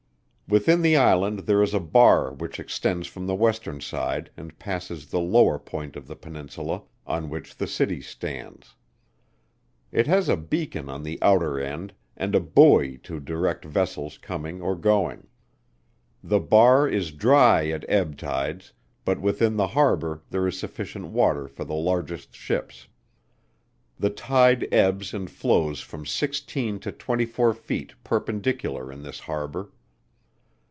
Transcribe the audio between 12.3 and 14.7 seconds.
a buoy to direct vessels coming